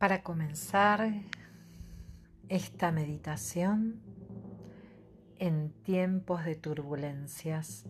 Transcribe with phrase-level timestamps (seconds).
[0.00, 1.12] Para comenzar
[2.48, 4.00] esta meditación
[5.38, 7.84] en tiempos de turbulencias,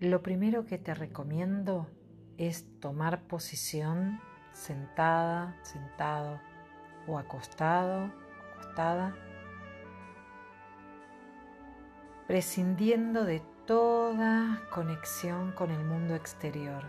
[0.00, 1.90] lo primero que te recomiendo
[2.38, 4.18] es tomar posición
[4.54, 6.40] sentada, sentado
[7.06, 8.10] o acostado,
[8.54, 9.14] acostada,
[12.26, 16.82] prescindiendo de toda conexión con el mundo exterior.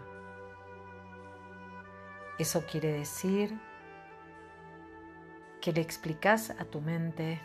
[2.39, 3.59] Eso quiere decir
[5.63, 7.41] que le explicas a tu mente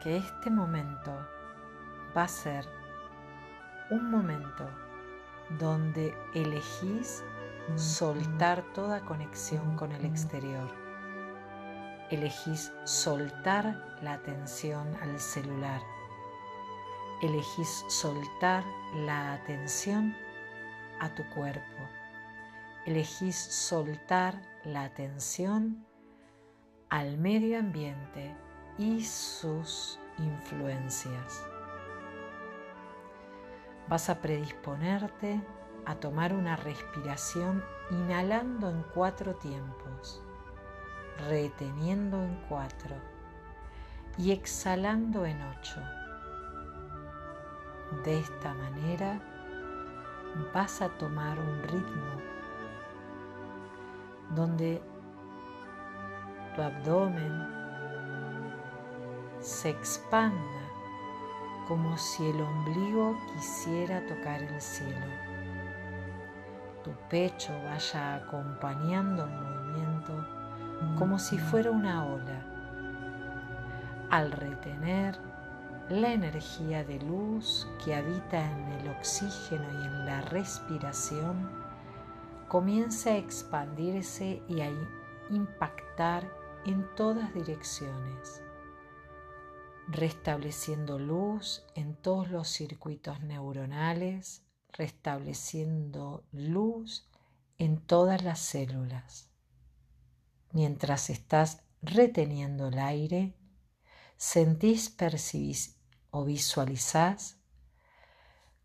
[0.00, 1.10] que este momento
[2.16, 2.64] va a ser
[3.90, 4.70] un momento
[5.58, 7.24] donde elegís
[7.74, 10.70] soltar toda conexión con el exterior.
[12.12, 15.82] Elegís soltar la atención al celular.
[17.20, 18.62] Elegís soltar
[18.94, 20.14] la atención
[21.00, 21.82] a tu cuerpo.
[22.86, 25.89] Elegís soltar la atención
[26.90, 28.34] al medio ambiente
[28.76, 31.46] y sus influencias.
[33.88, 35.40] Vas a predisponerte
[35.86, 40.20] a tomar una respiración inhalando en cuatro tiempos,
[41.28, 42.96] reteniendo en cuatro
[44.18, 45.80] y exhalando en ocho.
[48.04, 49.20] De esta manera
[50.52, 52.20] vas a tomar un ritmo
[54.34, 54.82] donde
[56.54, 57.46] tu abdomen
[59.40, 60.60] se expanda
[61.66, 65.06] como si el ombligo quisiera tocar el cielo.
[66.82, 70.26] Tu pecho vaya acompañando el movimiento
[70.98, 72.46] como si fuera una ola.
[74.10, 75.18] Al retener
[75.88, 81.50] la energía de luz que habita en el oxígeno y en la respiración,
[82.48, 84.70] comienza a expandirse y a
[85.30, 88.42] impactar en todas direcciones,
[89.88, 97.08] restableciendo luz en todos los circuitos neuronales, restableciendo luz
[97.58, 99.30] en todas las células.
[100.52, 103.34] Mientras estás reteniendo el aire,
[104.16, 105.78] sentís, percibís
[106.10, 107.38] o visualizás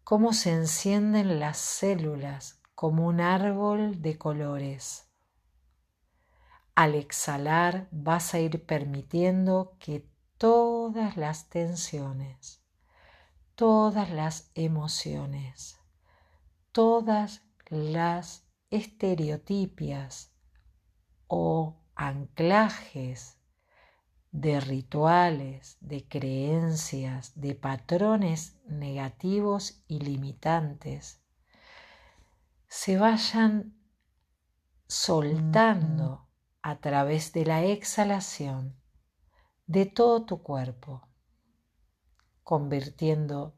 [0.04, 5.05] cómo se encienden las células como un árbol de colores
[6.76, 10.06] al exhalar vas a ir permitiendo que
[10.38, 12.62] todas las tensiones,
[13.56, 15.80] todas las emociones,
[16.74, 20.34] todas las estereotipias
[21.28, 23.38] o anclajes
[24.32, 31.22] de rituales, de creencias, de patrones negativos y limitantes,
[32.68, 33.80] se vayan
[34.88, 36.25] soltando
[36.66, 38.76] a través de la exhalación
[39.68, 41.08] de todo tu cuerpo,
[42.42, 43.56] convirtiendo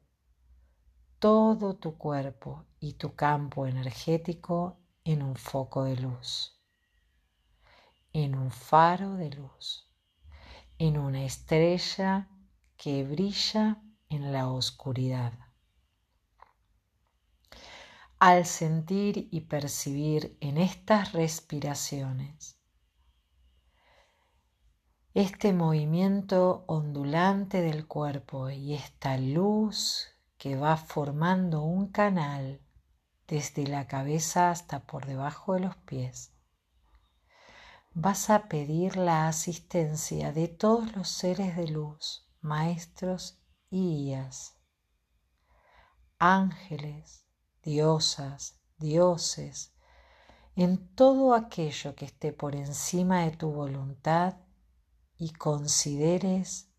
[1.18, 6.60] todo tu cuerpo y tu campo energético en un foco de luz,
[8.12, 9.90] en un faro de luz,
[10.76, 12.28] en una estrella
[12.76, 15.32] que brilla en la oscuridad.
[18.18, 22.57] Al sentir y percibir en estas respiraciones
[25.20, 30.06] este movimiento ondulante del cuerpo y esta luz
[30.36, 32.60] que va formando un canal
[33.26, 36.32] desde la cabeza hasta por debajo de los pies.
[37.94, 44.14] Vas a pedir la asistencia de todos los seres de luz, maestros y
[46.20, 47.26] ángeles,
[47.64, 49.74] diosas, dioses,
[50.54, 54.36] en todo aquello que esté por encima de tu voluntad
[55.18, 56.70] y consideres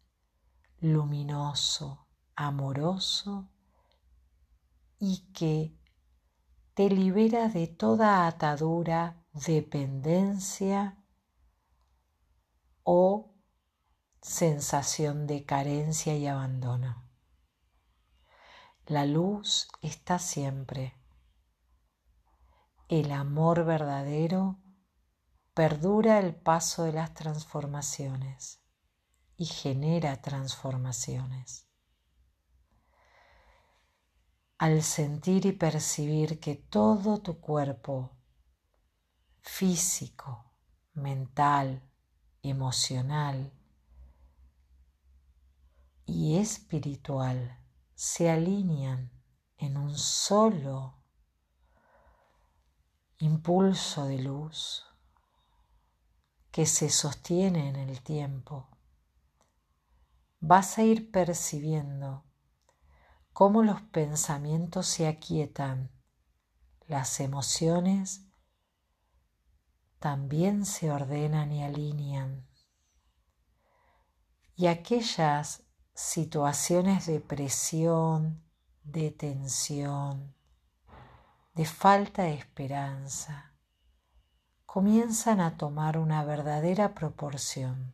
[0.80, 3.52] luminoso, amoroso
[4.98, 5.78] y que
[6.74, 11.04] te libera de toda atadura, dependencia
[12.84, 13.36] o
[14.22, 17.04] sensación de carencia y abandono.
[18.86, 20.96] La luz está siempre.
[22.88, 24.58] El amor verdadero
[25.60, 28.64] perdura el paso de las transformaciones
[29.36, 31.68] y genera transformaciones.
[34.58, 38.16] Al sentir y percibir que todo tu cuerpo
[39.42, 40.54] físico,
[40.94, 41.84] mental,
[42.42, 43.52] emocional
[46.06, 47.60] y espiritual
[47.96, 49.12] se alinean
[49.58, 51.04] en un solo
[53.18, 54.86] impulso de luz,
[56.52, 58.68] que se sostiene en el tiempo,
[60.40, 62.24] vas a ir percibiendo
[63.34, 65.92] cómo los pensamientos se aquietan,
[66.88, 68.26] las emociones
[70.00, 72.48] también se ordenan y alinean.
[74.56, 75.64] Y aquellas
[75.94, 78.44] situaciones de presión,
[78.84, 80.34] de tensión,
[81.54, 83.49] de falta de esperanza,
[84.72, 87.92] comienzan a tomar una verdadera proporción.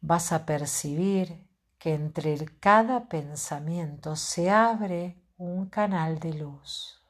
[0.00, 1.48] Vas a percibir
[1.78, 7.00] que entre cada pensamiento se abre un canal de luz.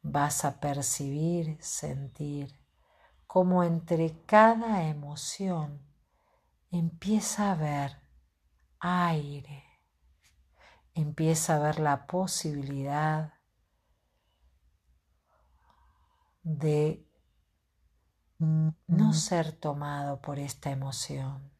[0.00, 2.58] Vas a percibir, sentir
[3.26, 5.82] cómo entre cada emoción
[6.70, 7.98] empieza a ver
[8.78, 9.64] aire,
[10.94, 13.39] empieza a ver la posibilidad
[16.42, 17.06] de
[18.86, 21.50] no ser tomado por esta emoción.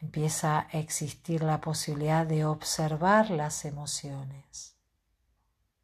[0.00, 4.76] Empieza a existir la posibilidad de observar las emociones,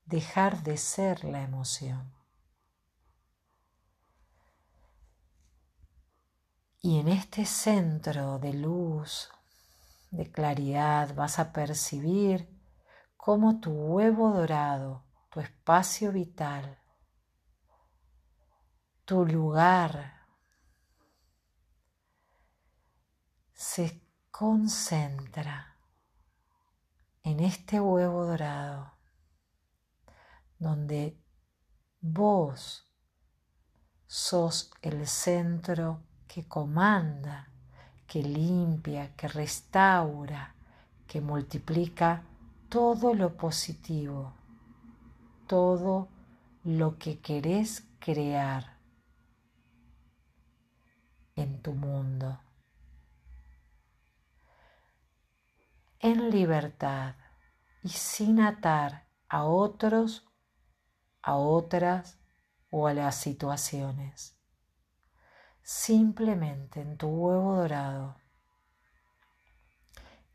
[0.05, 2.13] dejar de ser la emoción.
[6.81, 9.31] Y en este centro de luz,
[10.11, 12.49] de claridad, vas a percibir
[13.17, 16.79] cómo tu huevo dorado, tu espacio vital,
[19.09, 20.13] tu lugar,
[23.55, 25.79] se concentra
[27.23, 28.93] en este huevo dorado,
[30.59, 31.19] donde
[32.03, 32.87] vos
[34.07, 37.51] sos el centro que comanda,
[38.07, 40.55] que limpia, que restaura,
[41.07, 42.25] que multiplica
[42.69, 44.35] todo lo positivo,
[45.47, 46.09] todo
[46.63, 48.78] lo que querés crear
[51.41, 52.41] en tu mundo.
[56.01, 57.15] En libertad
[57.83, 60.27] y sin atar a otros,
[61.23, 62.19] a otras
[62.71, 64.39] o a las situaciones
[65.69, 68.17] simplemente en tu huevo dorado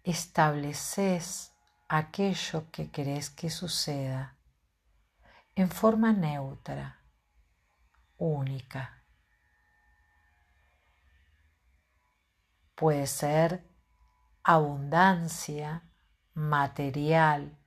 [0.03, 1.55] estableces
[1.89, 4.37] aquello que querés que suceda
[5.55, 6.99] en forma neutra,
[8.17, 9.02] única.
[12.83, 13.65] Puede ser
[14.43, 15.89] abundancia
[16.33, 17.57] material,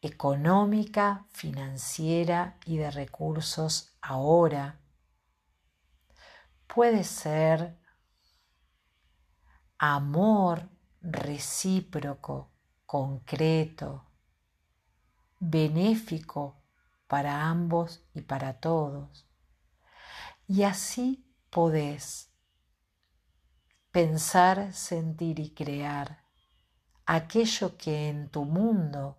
[0.00, 4.80] económica, financiera y de recursos ahora
[6.66, 7.78] puede ser
[9.76, 10.70] amor
[11.02, 12.54] recíproco,
[12.86, 14.06] concreto,
[15.38, 16.64] benéfico
[17.06, 19.28] para ambos y para todos.
[20.48, 22.31] Y así podés
[23.92, 26.24] pensar, sentir y crear
[27.06, 29.18] aquello que en tu mundo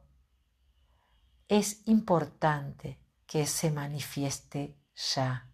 [1.48, 5.50] es importante que se manifieste ya.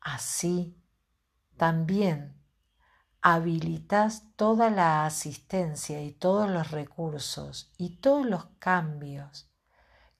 [0.00, 0.80] Así
[1.56, 2.40] también
[3.20, 9.48] habilitas toda la asistencia y todos los recursos y todos los cambios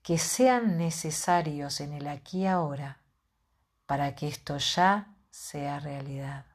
[0.03, 3.03] que sean necesarios en el aquí y ahora
[3.87, 6.47] para que esto ya sea realidad.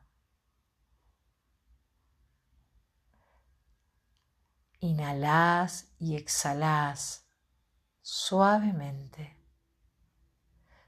[4.79, 7.25] Inhalás y exhalás
[8.01, 9.37] suavemente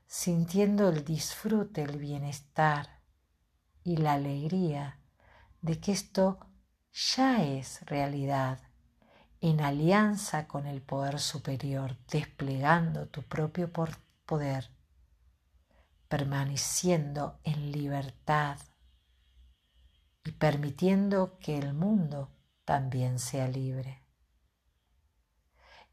[0.10, 3.02] sintiendo el disfrute, el bienestar
[3.84, 5.00] y la alegría
[5.62, 6.40] de que esto
[6.92, 8.60] ya es realidad
[9.40, 14.72] en alianza con el poder superior, desplegando tu propio poder,
[16.10, 18.58] permaneciendo en libertad
[20.26, 22.36] y permitiendo que el mundo
[22.66, 24.04] también sea libre.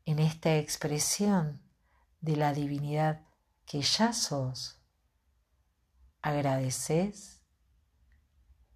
[0.06, 1.62] En esta expresión
[2.20, 3.26] de la divinidad
[3.66, 4.80] que ya sos,
[6.22, 7.42] agradeces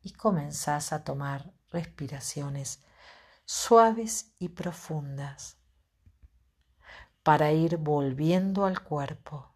[0.02, 2.82] y comenzás a tomar respiraciones
[3.46, 5.56] suaves y profundas
[7.22, 9.50] para ir volviendo al cuerpo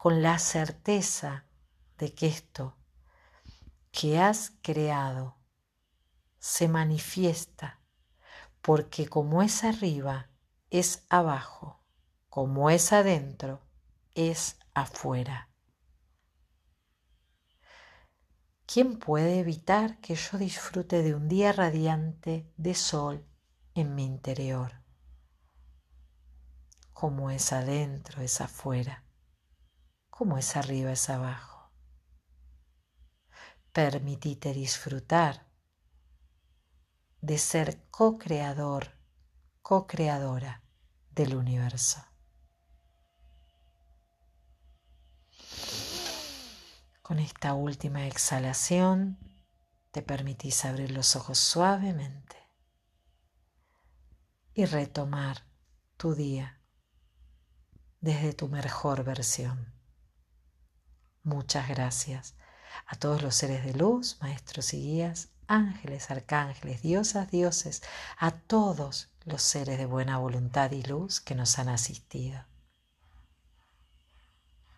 [0.00, 1.44] con la certeza
[1.98, 2.74] de que esto
[3.92, 5.36] que has creado
[6.38, 7.82] se manifiesta
[8.62, 10.30] porque como es arriba
[10.70, 11.82] es abajo,
[12.30, 13.60] como es adentro
[14.14, 15.50] es afuera.
[18.64, 23.26] ¿Quién puede evitar que yo disfrute de un día radiante de sol
[23.74, 24.80] en mi interior?
[26.94, 29.04] cómo es adentro, es afuera,
[30.20, 31.72] cómo es arriba, es abajo.
[33.72, 35.46] Permitite disfrutar
[37.22, 38.98] de ser co-creador,
[39.62, 40.62] co-creadora
[41.10, 42.04] del universo.
[47.00, 49.18] Con esta última exhalación
[49.90, 52.36] te permitís abrir los ojos suavemente
[54.52, 55.46] y retomar
[55.96, 56.60] tu día
[58.02, 59.79] desde tu mejor versión.
[61.22, 62.34] Muchas gracias
[62.86, 67.82] a todos los seres de luz, maestros y guías, ángeles, arcángeles, diosas, dioses,
[68.16, 72.44] a todos los seres de buena voluntad y luz que nos han asistido.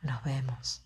[0.01, 0.82] Nos vemos.